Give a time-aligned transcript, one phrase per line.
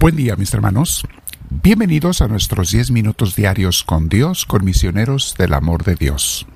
[0.00, 1.06] Buen día mis hermanos.
[1.50, 6.46] Bienvenidos a nuestros 10 minutos diarios con Dios, con misioneros del amor de Dios.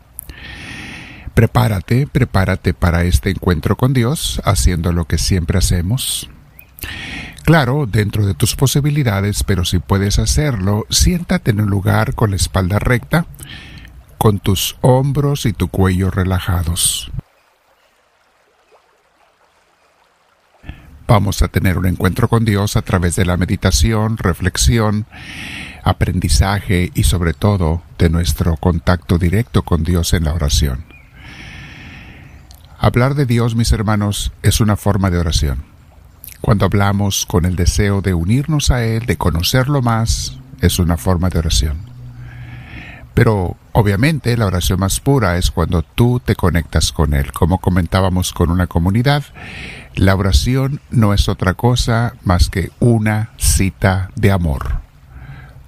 [1.35, 6.31] Prepárate, prepárate para este encuentro con Dios, haciendo lo que siempre hacemos.
[7.43, 12.37] Claro, dentro de tus posibilidades, pero si puedes hacerlo, siéntate en un lugar con la
[12.37, 13.27] espalda recta,
[14.17, 17.13] con tus hombros y tu cuello relajados.
[21.15, 25.07] Vamos a tener un encuentro con Dios a través de la meditación, reflexión,
[25.85, 30.87] aprendizaje y sobre todo de nuestro contacto directo con Dios en la oración.
[32.81, 35.63] Hablar de Dios, mis hermanos, es una forma de oración.
[36.41, 41.31] Cuando hablamos con el deseo de unirnos a Él, de conocerlo más, es una forma
[41.31, 41.77] de oración.
[43.15, 47.31] Pero obviamente la oración más pura es cuando tú te conectas con Él.
[47.33, 49.23] Como comentábamos con una comunidad,
[49.97, 54.85] la oración no es otra cosa más que una cita de amor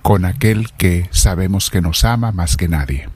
[0.02, 3.08] con aquel que sabemos que nos ama más que nadie.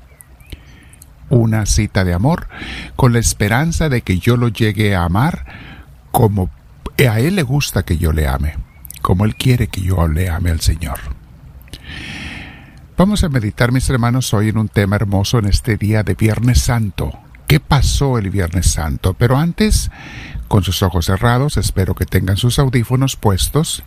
[1.28, 2.48] Una cita de amor
[2.96, 5.46] con la esperanza de que yo lo llegue a amar
[6.10, 6.50] como
[7.08, 8.56] a Él le gusta que yo le ame,
[9.02, 10.98] como Él quiere que yo le ame al Señor.
[12.96, 16.60] Vamos a meditar, mis hermanos, hoy en un tema hermoso en este día de Viernes
[16.60, 17.12] Santo.
[17.50, 19.14] ¿Qué pasó el Viernes Santo?
[19.14, 19.90] Pero antes,
[20.46, 23.82] con sus ojos cerrados, espero que tengan sus audífonos puestos.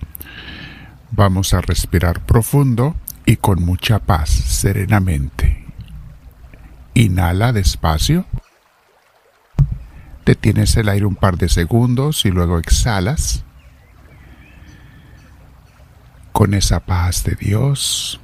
[1.11, 5.65] Vamos a respirar profundo y con mucha paz, serenamente.
[6.93, 8.25] Inhala despacio.
[10.25, 13.45] Detienes el aire un par de segundos y luego exhalas.
[16.33, 18.19] Con esa paz de Dios,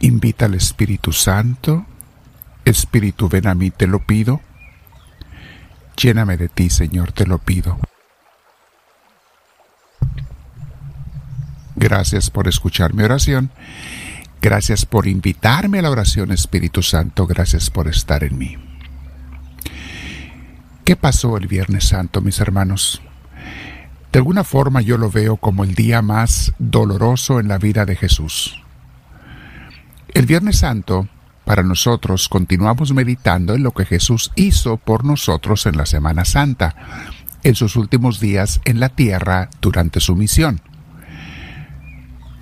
[0.00, 1.84] Invita al Espíritu Santo.
[2.64, 4.40] Espíritu, ven a mí, te lo pido.
[6.00, 7.78] Lléname de ti, Señor, te lo pido.
[11.74, 13.50] Gracias por escuchar mi oración.
[14.40, 17.26] Gracias por invitarme a la oración, Espíritu Santo.
[17.26, 18.56] Gracias por estar en mí.
[20.84, 23.02] ¿Qué pasó el Viernes Santo, mis hermanos?
[24.12, 27.96] De alguna forma yo lo veo como el día más doloroso en la vida de
[27.96, 28.62] Jesús.
[30.14, 31.08] El Viernes Santo,
[31.48, 36.76] para nosotros, continuamos meditando en lo que Jesús hizo por nosotros en la Semana Santa,
[37.42, 40.60] en sus últimos días en la tierra durante su misión.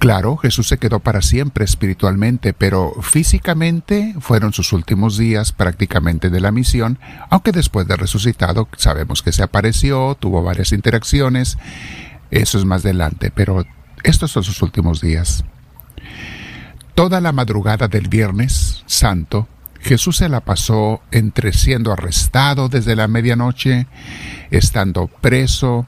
[0.00, 6.41] Claro, Jesús se quedó para siempre espiritualmente, pero físicamente fueron sus últimos días prácticamente de
[6.41, 6.99] la misión,
[7.31, 11.59] aunque después de resucitado sabemos que se apareció, tuvo varias interacciones,
[12.33, 13.65] eso es más adelante, pero
[14.03, 15.45] estos son sus últimos días.
[16.97, 19.47] Toda la madrugada del Viernes Santo,
[19.83, 23.87] Jesús se la pasó entre siendo arrestado desde la medianoche,
[24.51, 25.87] estando preso,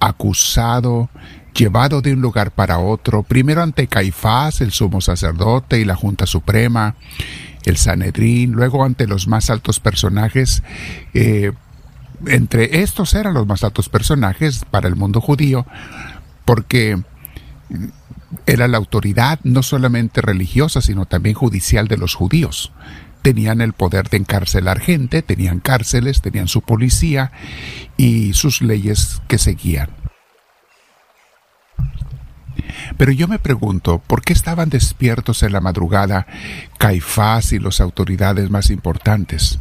[0.00, 1.10] acusado,
[1.54, 6.26] llevado de un lugar para otro, primero ante Caifás, el sumo sacerdote y la Junta
[6.26, 6.96] Suprema,
[7.64, 10.64] el Sanedrín, luego ante los más altos personajes.
[11.14, 11.52] Eh,
[12.26, 15.66] entre estos eran los más altos personajes para el mundo judío,
[16.44, 17.00] porque
[18.46, 22.72] era la autoridad no solamente religiosa, sino también judicial de los judíos.
[23.22, 27.32] Tenían el poder de encarcelar gente, tenían cárceles, tenían su policía
[27.96, 29.90] y sus leyes que seguían.
[32.96, 36.26] Pero yo me pregunto, ¿por qué estaban despiertos en la madrugada
[36.78, 39.58] Caifás y las autoridades más importantes?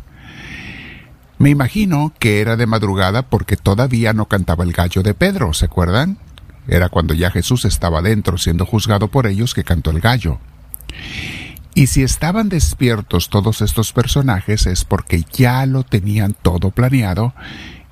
[1.38, 5.66] Me imagino que era de madrugada porque todavía no cantaba el gallo de Pedro, ¿se
[5.66, 6.17] acuerdan?
[6.67, 10.39] Era cuando ya Jesús estaba dentro siendo juzgado por ellos que cantó el gallo.
[11.73, 17.33] Y si estaban despiertos todos estos personajes es porque ya lo tenían todo planeado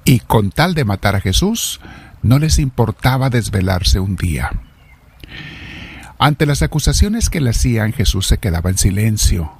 [0.03, 1.79] y con tal de matar a Jesús
[2.23, 4.51] no les importaba desvelarse un día.
[6.17, 9.51] Ante las acusaciones que le hacían Jesús se quedaba en silencio.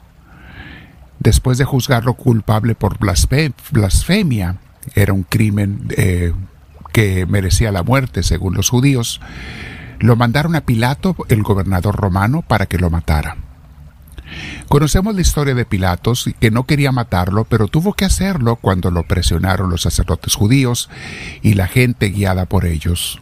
[1.20, 4.58] Después de juzgarlo culpable por blasfemia,
[4.96, 6.34] era un crimen eh,
[6.96, 9.20] que merecía la muerte según los judíos,
[10.00, 13.36] lo mandaron a Pilato, el gobernador romano, para que lo matara.
[14.70, 19.04] Conocemos la historia de Pilatos, que no quería matarlo, pero tuvo que hacerlo cuando lo
[19.04, 20.90] presionaron los sacerdotes judíos
[21.42, 23.20] y la gente guiada por ellos.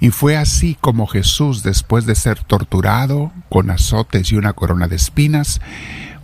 [0.00, 4.96] Y fue así como Jesús, después de ser torturado con azotes y una corona de
[4.96, 5.60] espinas,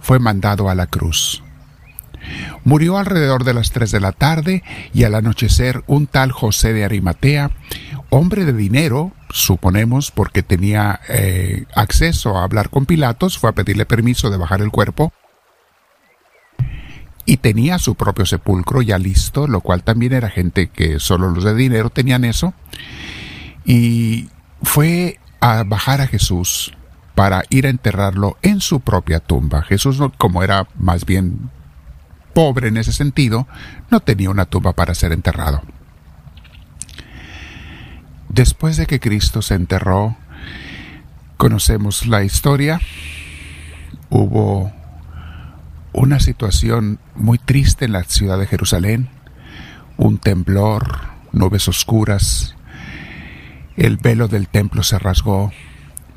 [0.00, 1.42] fue mandado a la cruz.
[2.64, 6.84] Murió alrededor de las tres de la tarde y al anochecer un tal José de
[6.84, 7.50] Arimatea,
[8.10, 13.86] hombre de dinero, suponemos porque tenía eh, acceso a hablar con Pilatos, fue a pedirle
[13.86, 15.12] permiso de bajar el cuerpo
[17.24, 21.44] y tenía su propio sepulcro ya listo, lo cual también era gente que solo los
[21.44, 22.52] de dinero tenían eso.
[23.64, 24.28] Y
[24.62, 26.72] fue a bajar a Jesús
[27.14, 29.62] para ir a enterrarlo en su propia tumba.
[29.62, 31.50] Jesús, como era más bien
[32.32, 33.46] pobre en ese sentido,
[33.90, 35.62] no tenía una tumba para ser enterrado.
[38.28, 40.16] Después de que Cristo se enterró,
[41.36, 42.80] conocemos la historia,
[44.08, 44.72] hubo
[45.92, 49.10] una situación muy triste en la ciudad de Jerusalén,
[49.96, 51.00] un temblor,
[51.32, 52.56] nubes oscuras,
[53.76, 55.52] el velo del templo se rasgó,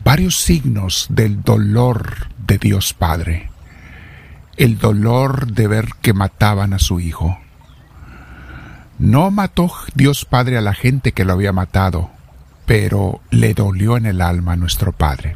[0.03, 3.49] varios signos del dolor de Dios Padre,
[4.57, 7.37] el dolor de ver que mataban a su Hijo.
[8.97, 12.09] No mató Dios Padre a la gente que lo había matado,
[12.65, 15.35] pero le dolió en el alma a nuestro Padre.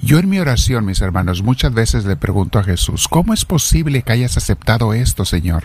[0.00, 4.02] Yo en mi oración, mis hermanos, muchas veces le pregunto a Jesús, ¿cómo es posible
[4.02, 5.62] que hayas aceptado esto, Señor?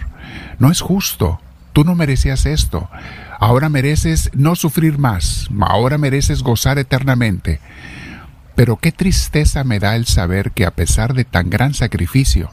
[0.59, 1.41] No es justo.
[1.73, 2.87] Tú no merecías esto.
[3.39, 5.49] Ahora mereces no sufrir más.
[5.59, 7.59] Ahora mereces gozar eternamente.
[8.57, 12.51] Pero qué tristeza me da el saber que a pesar de tan gran sacrificio,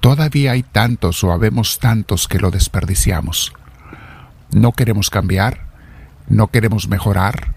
[0.00, 3.52] todavía hay tantos o habemos tantos que lo desperdiciamos.
[4.50, 5.66] No queremos cambiar,
[6.26, 7.54] no queremos mejorar,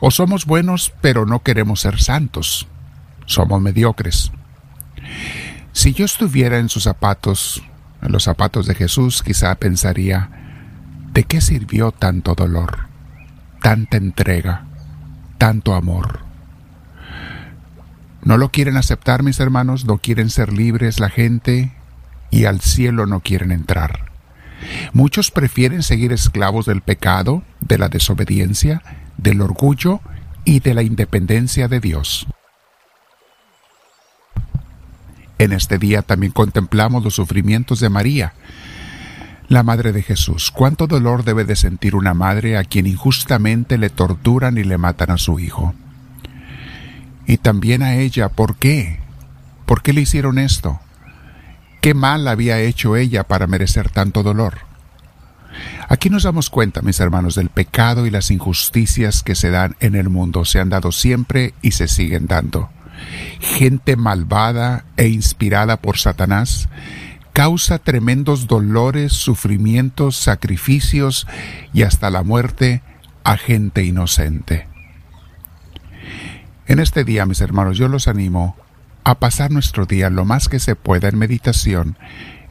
[0.00, 2.66] o somos buenos pero no queremos ser santos
[3.26, 4.32] somos mediocres.
[5.72, 7.62] Si yo estuviera en sus zapatos,
[8.02, 10.30] en los zapatos de Jesús, quizá pensaría,
[11.12, 12.86] ¿de qué sirvió tanto dolor,
[13.60, 14.64] tanta entrega,
[15.38, 16.23] tanto amor?
[18.24, 21.72] No lo quieren aceptar mis hermanos, no quieren ser libres la gente
[22.30, 24.10] y al cielo no quieren entrar.
[24.92, 28.82] Muchos prefieren seguir esclavos del pecado, de la desobediencia,
[29.18, 30.00] del orgullo
[30.44, 32.26] y de la independencia de Dios.
[35.38, 38.32] En este día también contemplamos los sufrimientos de María,
[39.48, 40.50] la madre de Jesús.
[40.50, 45.10] ¿Cuánto dolor debe de sentir una madre a quien injustamente le torturan y le matan
[45.10, 45.74] a su hijo?
[47.26, 49.00] Y también a ella, ¿por qué?
[49.66, 50.80] ¿Por qué le hicieron esto?
[51.80, 54.58] ¿Qué mal había hecho ella para merecer tanto dolor?
[55.88, 59.94] Aquí nos damos cuenta, mis hermanos, del pecado y las injusticias que se dan en
[59.94, 62.70] el mundo, se han dado siempre y se siguen dando
[63.40, 66.68] gente malvada e inspirada por Satanás,
[67.32, 71.26] causa tremendos dolores, sufrimientos, sacrificios
[71.72, 72.82] y hasta la muerte
[73.24, 74.73] a gente inocente.
[76.66, 78.56] En este día, mis hermanos, yo los animo
[79.04, 81.98] a pasar nuestro día lo más que se pueda en meditación,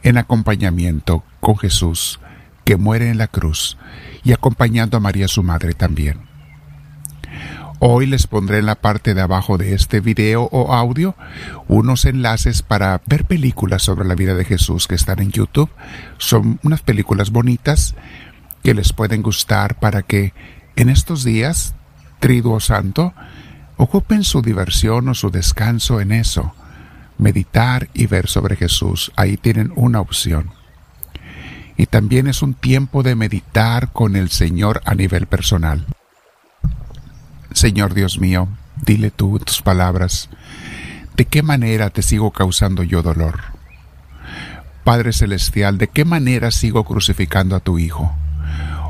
[0.04, 2.20] en acompañamiento con Jesús,
[2.64, 3.76] que muere en la cruz,
[4.22, 6.20] y acompañando a María su Madre también.
[7.80, 11.16] Hoy les pondré en la parte de abajo de este video o audio
[11.66, 15.68] unos enlaces para ver películas sobre la vida de Jesús que están en YouTube.
[16.18, 17.96] Son unas películas bonitas
[18.62, 20.32] que les pueden gustar para que
[20.76, 21.74] en estos días,
[22.20, 23.12] triduo santo,
[23.76, 26.54] ocupen su diversión o su descanso en eso,
[27.18, 29.12] meditar y ver sobre Jesús.
[29.16, 30.50] Ahí tienen una opción.
[31.76, 35.86] Y también es un tiempo de meditar con el Señor a nivel personal.
[37.52, 38.48] Señor Dios mío,
[38.84, 40.28] dile tú tus palabras,
[41.16, 43.40] ¿de qué manera te sigo causando yo dolor?
[44.84, 48.12] Padre Celestial, ¿de qué manera sigo crucificando a tu Hijo?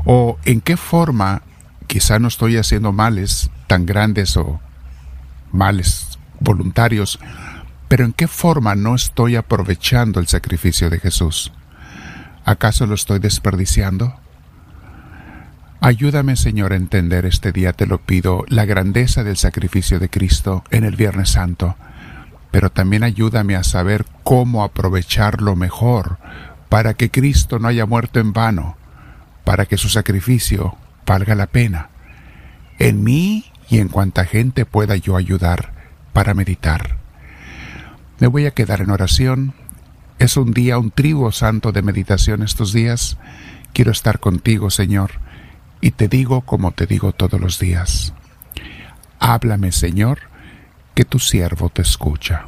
[0.05, 1.41] ¿O en qué forma
[1.87, 4.59] quizá no estoy haciendo males tan grandes o
[5.55, 7.19] males voluntarios,
[7.87, 11.51] pero en qué forma no estoy aprovechando el sacrificio de Jesús?
[12.43, 14.19] ¿Acaso lo estoy desperdiciando?
[15.81, 20.63] Ayúdame, Señor, a entender este día, te lo pido, la grandeza del sacrificio de Cristo
[20.71, 21.75] en el Viernes Santo,
[22.51, 26.17] pero también ayúdame a saber cómo aprovecharlo mejor
[26.69, 28.77] para que Cristo no haya muerto en vano,
[29.43, 31.89] para que su sacrificio valga la pena.
[32.79, 35.73] En mí y en cuanta gente pueda yo ayudar
[36.13, 36.97] para meditar.
[38.19, 39.53] Me voy a quedar en oración.
[40.19, 43.17] Es un día, un tribuo santo de meditación estos días.
[43.73, 45.25] Quiero estar contigo, Señor
[45.85, 48.15] y te digo como te digo todos los días.
[49.19, 50.17] Háblame, Señor,
[50.95, 52.45] que tu siervo te escucha.